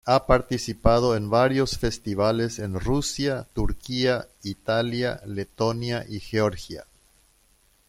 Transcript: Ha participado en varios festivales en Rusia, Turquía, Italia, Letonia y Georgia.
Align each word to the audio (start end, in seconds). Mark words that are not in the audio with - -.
Ha 0.03 0.25
participado 0.25 1.15
en 1.15 1.29
varios 1.29 1.77
festivales 1.77 2.57
en 2.57 2.79
Rusia, 2.79 3.45
Turquía, 3.53 4.27
Italia, 4.41 5.21
Letonia 5.27 6.07
y 6.09 6.19
Georgia. 6.19 6.87